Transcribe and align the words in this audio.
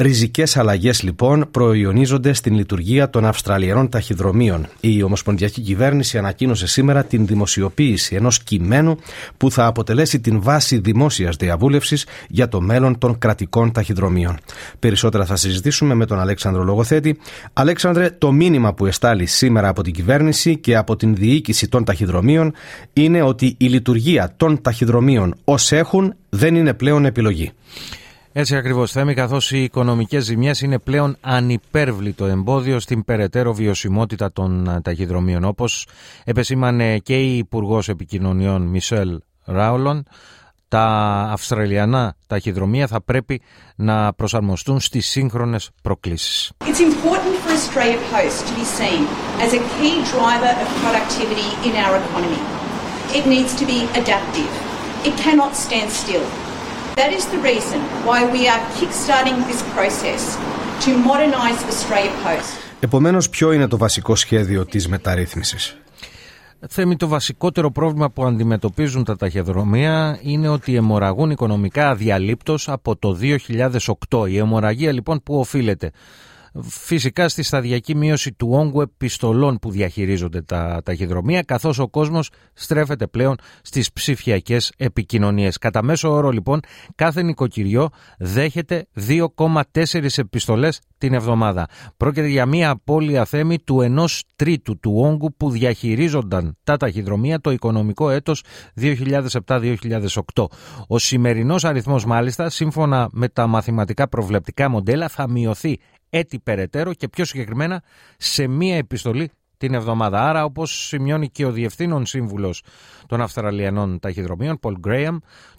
Ριζικές 0.00 0.56
αλλαγές 0.56 1.02
λοιπόν 1.02 1.48
προϊονίζονται 1.50 2.32
στην 2.32 2.54
λειτουργία 2.54 3.10
των 3.10 3.24
Αυστραλιανών 3.24 3.88
ταχυδρομείων. 3.88 4.66
Η 4.80 5.02
Ομοσπονδιακή 5.02 5.60
Κυβέρνηση 5.60 6.18
ανακοίνωσε 6.18 6.66
σήμερα 6.66 7.04
την 7.04 7.26
δημοσιοποίηση 7.26 8.14
ενός 8.14 8.42
κειμένου 8.42 8.96
που 9.36 9.50
θα 9.50 9.66
αποτελέσει 9.66 10.20
την 10.20 10.42
βάση 10.42 10.78
δημόσιας 10.78 11.36
διαβούλευσης 11.36 12.06
για 12.28 12.48
το 12.48 12.60
μέλλον 12.60 12.98
των 12.98 13.18
κρατικών 13.18 13.72
ταχυδρομείων. 13.72 14.38
Περισσότερα 14.78 15.24
θα 15.24 15.36
συζητήσουμε 15.36 15.94
με 15.94 16.06
τον 16.06 16.20
Αλέξανδρο 16.20 16.62
Λογοθέτη. 16.64 17.18
Αλέξανδρε, 17.52 18.10
το 18.10 18.32
μήνυμα 18.32 18.74
που 18.74 18.86
εστάλει 18.86 19.26
σήμερα 19.26 19.68
από 19.68 19.82
την 19.82 19.92
κυβέρνηση 19.92 20.56
και 20.56 20.76
από 20.76 20.96
την 20.96 21.14
διοίκηση 21.14 21.68
των 21.68 21.84
ταχυδρομείων 21.84 22.52
είναι 22.92 23.22
ότι 23.22 23.54
η 23.58 23.66
λειτουργία 23.66 24.32
των 24.36 24.62
ταχυδρομείων 24.62 25.34
ως 25.44 25.72
έχουν 25.72 26.14
δεν 26.28 26.54
είναι 26.54 26.74
πλέον 26.74 27.04
επιλογή. 27.04 27.52
Έτσι 28.40 28.56
ακριβώς 28.56 28.92
θέμη, 28.92 29.14
καθώς 29.14 29.50
οι 29.50 29.62
οικονομικές 29.62 30.24
ζημιές 30.24 30.60
είναι 30.60 30.78
πλέον 30.78 31.16
ανυπέρβλητο 31.20 32.24
εμπόδιο 32.24 32.80
στην 32.80 33.04
περαιτέρω 33.04 33.54
βιωσιμότητα 33.54 34.32
των 34.32 34.68
ε, 34.68 34.80
ταχυδρομείων. 34.80 35.44
Όπως 35.44 35.88
επεσήμανε 36.24 36.98
και 36.98 37.18
η 37.18 37.36
Υπουργός 37.36 37.88
Επικοινωνιών 37.88 38.62
Μισελ 38.62 39.20
Ράουλον, 39.44 40.04
τα 40.68 40.84
Αυστραλιανά 41.32 42.14
ταχυδρομεία 42.26 42.86
θα 42.86 43.00
πρέπει 43.00 43.40
να 43.76 44.12
προσαρμοστούν 44.12 44.80
στις 44.80 45.06
σύγχρονες 45.06 45.70
προκλήσεις. 45.82 46.52
It's 46.64 46.80
important 46.80 47.34
for 47.42 47.50
Australia 47.60 47.98
Post 48.12 48.38
to 48.48 48.52
be 48.60 48.66
seen 48.78 49.02
as 49.44 49.52
a 49.52 49.60
key 49.76 49.96
driver 50.12 50.52
of 50.62 50.68
productivity 50.82 51.48
in 51.68 51.74
our 51.84 51.94
economy. 52.02 52.42
It 53.18 53.24
needs 53.34 53.52
to 53.60 53.64
be 53.72 53.78
adaptive. 54.00 54.52
It 55.08 55.14
cannot 55.24 55.52
stand 55.64 55.90
still. 56.02 56.47
That 56.98 57.12
is 57.18 57.26
the 57.34 57.40
reason 57.52 57.80
why 58.08 58.20
we 58.34 58.42
are 58.52 58.62
kickstarting 58.78 59.38
this 59.50 59.60
process 59.76 60.22
to 60.84 60.90
modernise 61.08 61.60
Australia 61.72 62.12
Post. 62.24 62.50
Επομένως, 62.80 63.28
ποιο 63.28 63.52
είναι 63.52 63.66
το 63.66 63.76
βασικό 63.76 64.14
σχέδιο 64.14 64.66
της 64.66 64.88
μεταρρύθμισης; 64.88 65.76
Θέμη, 66.68 66.96
το 66.96 67.08
βασικότερο 67.08 67.70
πρόβλημα 67.70 68.10
που 68.10 68.24
αντιμετωπίζουν 68.24 69.04
τα 69.04 69.16
ταχυδρομεία 69.16 70.18
είναι 70.22 70.48
ότι 70.48 70.74
αιμορραγούν 70.74 71.30
οικονομικά 71.30 71.88
αδιαλείπτως 71.90 72.68
από 72.68 72.96
το 72.96 73.18
2008. 74.10 74.26
Η 74.28 74.36
αιμορραγία 74.38 74.92
λοιπόν 74.92 75.22
που 75.22 75.38
οφείλεται 75.38 75.90
Φυσικά 76.62 77.28
στη 77.28 77.42
σταδιακή 77.42 77.94
μείωση 77.94 78.32
του 78.32 78.48
όγκου 78.50 78.80
επιστολών 78.80 79.58
που 79.58 79.70
διαχειρίζονται 79.70 80.42
τα 80.42 80.80
ταχυδρομεία, 80.84 81.42
καθώς 81.42 81.78
ο 81.78 81.88
κόσμος 81.88 82.30
στρέφεται 82.52 83.06
πλέον 83.06 83.36
στις 83.62 83.92
ψηφιακές 83.92 84.72
επικοινωνίες. 84.76 85.58
Κατά 85.58 85.82
μέσο 85.82 86.10
όρο 86.12 86.30
λοιπόν 86.30 86.60
κάθε 86.94 87.22
νοικοκυριό 87.22 87.88
δέχεται 88.18 88.86
2,4 89.08 90.18
επιστολές 90.18 90.80
την 90.98 91.14
εβδομάδα. 91.14 91.68
Πρόκειται 91.96 92.26
για 92.26 92.46
μια 92.46 92.70
απώλεια 92.70 93.24
θέμη 93.24 93.58
του 93.58 93.80
ενός 93.80 94.24
τρίτου 94.36 94.78
του 94.78 94.92
όγκου 94.96 95.34
που 95.36 95.50
διαχειρίζονταν 95.50 96.56
τα 96.64 96.76
ταχυδρομεία 96.76 97.40
το 97.40 97.50
οικονομικό 97.50 98.10
έτος 98.10 98.42
2007-2008. 98.80 100.44
Ο 100.86 100.98
σημερινός 100.98 101.64
αριθμός 101.64 102.04
μάλιστα 102.04 102.48
σύμφωνα 102.48 103.08
με 103.12 103.28
τα 103.28 103.46
μαθηματικά 103.46 104.08
προβλεπτικά 104.08 104.68
μοντέλα 104.68 105.08
θα 105.08 105.28
μειωθεί 105.28 105.78
έτη 106.10 106.38
περαιτέρω 106.38 106.94
και 106.94 107.08
πιο 107.08 107.24
συγκεκριμένα 107.24 107.82
σε 108.16 108.46
μία 108.46 108.76
επιστολή 108.76 109.30
την 109.58 109.74
εβδομάδα. 109.74 110.28
Άρα, 110.28 110.44
όπως 110.44 110.86
σημειώνει 110.86 111.28
και 111.28 111.44
ο 111.44 111.52
Διευθύνων 111.52 112.06
Σύμβουλος 112.06 112.62
των 113.06 113.20
Αυστραλιανών 113.20 113.98
Ταχυδρομείων, 113.98 114.58
Paul 114.62 114.74
Graham, 114.86 115.16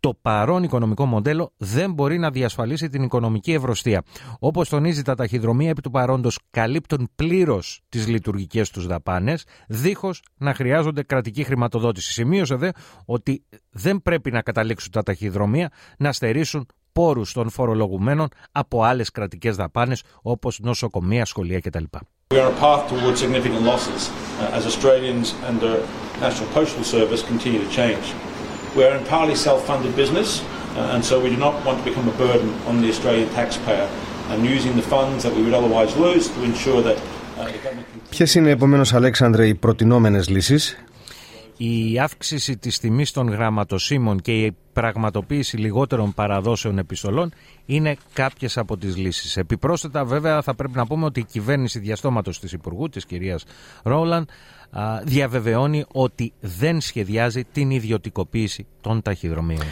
το 0.00 0.14
παρόν 0.22 0.62
οικονομικό 0.62 1.06
μοντέλο 1.06 1.52
δεν 1.56 1.92
μπορεί 1.92 2.18
να 2.18 2.30
διασφαλίσει 2.30 2.88
την 2.88 3.02
οικονομική 3.02 3.52
ευρωστία. 3.52 4.02
Όπως 4.38 4.68
τονίζει, 4.68 5.02
τα 5.02 5.14
ταχυδρομεία 5.14 5.70
επί 5.70 5.80
του 5.80 5.90
παρόντος 5.90 6.38
καλύπτουν 6.50 7.08
πλήρως 7.14 7.80
τις 7.88 8.06
λειτουργικές 8.06 8.70
τους 8.70 8.86
δαπάνες, 8.86 9.44
δίχως 9.68 10.22
να 10.36 10.54
χρειάζονται 10.54 11.02
κρατική 11.02 11.44
χρηματοδότηση. 11.44 12.12
Σημείωσε 12.12 12.54
δε 12.54 12.70
ότι 13.04 13.44
δεν 13.70 14.02
πρέπει 14.02 14.30
να 14.30 14.42
καταλήξουν 14.42 14.92
τα 14.92 15.02
ταχυδρομεία 15.02 15.70
να 15.98 16.12
στερήσουν 16.12 16.66
πόρους 16.92 17.32
των 17.32 17.50
φορολογουμένων 17.50 18.28
από 18.52 18.82
άλλες 18.82 19.10
κρατικές 19.10 19.56
δαπάνες 19.56 20.02
όπως 20.22 20.58
νοσοκομεία, 20.62 21.24
σχολεία 21.24 21.60
κτλ. 21.60 21.84
We 22.31 22.39
are 22.39 22.47
on 22.47 22.53
a 22.53 22.59
path 22.59 22.89
towards 22.89 23.21
significant 23.21 23.61
losses 23.61 24.09
uh, 24.09 24.51
as 24.51 24.65
Australians 24.65 25.33
and 25.45 25.61
the 25.61 25.87
National 26.19 26.49
Postal 26.49 26.83
Service 26.83 27.23
continue 27.23 27.59
to 27.65 27.69
change. 27.69 28.13
We 28.75 28.83
are 28.83 28.97
entirely 28.97 29.33
self-funded 29.33 29.95
business 29.95 30.43
uh, 30.75 30.91
and 30.93 31.05
so 31.05 31.21
we 31.23 31.29
do 31.29 31.37
not 31.37 31.65
want 31.65 31.77
to 31.79 31.85
become 31.89 32.05
a 32.09 32.17
burden 32.17 32.49
on 32.67 32.81
the 32.81 32.89
Australian 32.89 33.29
taxpayer 33.29 33.87
and 34.29 34.45
using 34.45 34.75
the 34.75 34.81
funds 34.81 35.23
that 35.23 35.33
we 35.33 35.41
would 35.41 35.53
otherwise 35.53 35.95
lose 35.95 36.27
to 36.27 36.43
ensure 36.43 36.81
that 36.81 36.97
Ποιες 38.09 38.35
είναι 38.35 38.49
επομένως 38.49 38.93
Αλέξανδρε 38.93 39.47
οι 39.47 39.55
προτινόμενες 39.55 40.29
λύσεις 40.29 40.77
η 41.64 41.98
αύξηση 41.98 42.56
της 42.56 42.78
τιμής 42.78 43.10
των 43.10 43.28
γραμματοσύμων 43.28 44.20
και 44.20 44.32
η 44.32 44.56
πραγματοποίηση 44.72 45.56
λιγότερων 45.56 46.14
παραδόσεων 46.14 46.78
επιστολών 46.78 47.32
είναι 47.66 47.96
κάποιες 48.12 48.58
από 48.58 48.76
τις 48.76 48.96
λύσεις. 48.96 49.36
Επιπρόσθετα 49.36 50.04
βέβαια 50.04 50.42
θα 50.42 50.54
πρέπει 50.54 50.76
να 50.76 50.86
πούμε 50.86 51.04
ότι 51.04 51.20
η 51.20 51.24
κυβέρνηση 51.24 51.78
διαστόματος 51.78 52.40
της 52.40 52.52
Υπουργού, 52.52 52.88
της 52.88 53.06
κυρίας 53.06 53.44
Ρόλαν, 53.82 54.26
διαβεβαιώνει 55.04 55.84
ότι 55.92 56.32
δεν 56.40 56.80
σχεδιάζει 56.80 57.44
την 57.52 57.70
ιδιωτικοποίηση 57.70 58.66
των 58.80 59.02
ταχυδρομείων. 59.02 59.62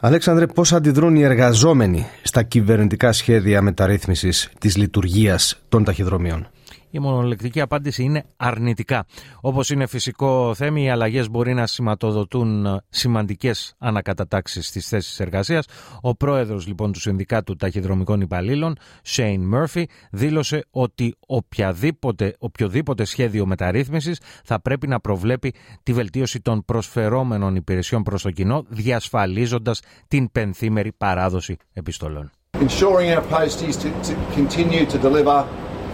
Αλέξανδρε, 0.00 0.46
πώς 0.46 0.72
αντιδρούν 0.72 1.16
οι 1.16 1.22
εργαζόμενοι 1.22 2.06
στα 2.22 2.42
κυβερνητικά 2.42 3.12
σχέδια 3.12 3.62
μεταρρύθμισης 3.62 4.50
της 4.58 4.76
λειτουργίας 4.76 5.62
των 5.68 5.84
ταχυδρομείων; 5.84 6.48
Η 6.90 6.98
μονολεκτική 6.98 7.60
απάντηση 7.60 8.02
είναι 8.02 8.24
αρνητικά. 8.36 9.06
Όπως 9.40 9.70
είναι 9.70 9.86
φυσικό 9.86 10.54
θέμα, 10.54 10.80
οι 10.80 10.90
αλλαγές 10.90 11.30
μπορεί 11.30 11.54
να 11.54 11.66
σηματοδοτούν 11.66 12.66
ε, 12.66 12.80
σημαντικές 12.88 13.74
ανακατατάξεις 13.78 14.66
στις 14.66 14.88
θέσεις 14.88 15.20
εργασίας. 15.20 15.66
Ο 16.00 16.14
πρόεδρος 16.14 16.66
λοιπόν 16.66 16.92
του 16.92 17.00
Συνδικάτου 17.00 17.56
Ταχυδρομικών 17.56 18.20
Υπαλλήλων, 18.20 18.76
Shane 19.06 19.40
Murphy, 19.54 19.84
δήλωσε 20.10 20.64
ότι 20.70 21.14
οποιαδήποτε, 21.26 22.34
οποιοδήποτε 22.38 23.04
σχέδιο 23.04 23.46
μεταρρύθμισης 23.46 24.20
θα 24.44 24.60
πρέπει 24.60 24.86
να 24.86 25.00
προβλέπει 25.00 25.54
τη 25.82 25.92
βελτίωση 25.92 26.40
των 26.40 26.64
προσφερόμενων 26.64 27.56
υπηρεσιών 27.56 28.02
προς 28.02 28.22
το 28.22 28.30
κοινό, 28.30 28.64
διασφαλίζοντας 28.68 29.80
την 30.08 30.32
πενθήμερη 30.32 30.92
παράδοση 30.92 31.56
επιστολών. 31.72 32.30
Ensuring 32.58 33.10
our 33.10 33.20
to, 33.20 33.90
to 34.08 34.14
continue 34.34 34.86
to 34.86 34.98
deliver 34.98 35.38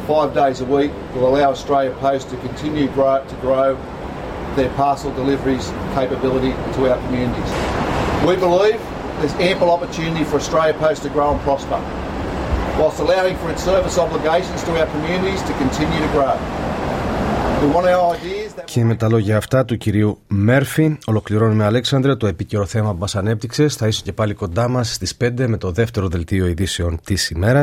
five 0.07 0.35
days 0.35 0.61
a 0.61 0.65
week 0.65 0.93
will 1.15 1.27
allow 1.29 1.51
Australia 1.51 1.93
Post 2.01 2.31
to 2.31 2.37
continue 2.39 2.89
grow, 2.89 3.25
to 3.33 3.37
grow 3.37 3.69
their 4.57 4.71
parcel 4.75 5.11
deliveries 5.15 5.67
capability 5.95 6.53
to 6.75 6.81
our 6.91 6.99
communities. 7.07 7.51
We 8.27 8.37
believe 8.37 8.79
there's 9.21 9.37
ample 9.51 9.71
opportunity 9.71 10.25
for 10.25 10.37
Australia 10.37 10.75
Post 10.75 11.03
to 11.05 11.11
grow 11.17 11.29
and 11.35 11.41
prosper, 11.41 11.81
whilst 12.79 12.99
allowing 13.01 13.37
for 13.37 13.51
its 13.51 13.63
service 13.63 13.97
obligations 13.99 14.63
to 14.65 14.71
our 14.81 14.89
communities 14.95 15.41
to 15.49 15.53
continue 15.63 16.01
to 16.07 16.13
grow. 16.17 16.37
Και 18.65 18.85
με 18.85 18.95
τα 18.95 19.09
λόγια 19.09 19.37
αυτά 19.37 19.65
του 19.65 19.77
κυρίου 19.77 20.19
Μέρφυ, 20.27 20.99
ολοκληρώνουμε 21.07 21.65
Αλέξανδρε 21.65 22.17
το 22.17 22.27
επίκαιρο 22.27 22.67
θέμα 22.67 22.93
που 22.95 22.99
μα 22.99 23.21
ανέπτυξε. 23.21 23.69
Θα 23.69 23.87
είσαι 23.87 24.03
και 24.05 24.13
πάλι 24.13 24.35
κοντά 24.35 24.69
μα 24.69 24.85
στι 24.85 25.17
5 25.21 25.47
με 25.47 25.57
το 25.57 25.71
δεύτερο 25.71 26.09
δελτίο 26.09 26.47
ειδήσεων 26.47 27.01
τη 27.05 27.15
ημέρα. 27.35 27.63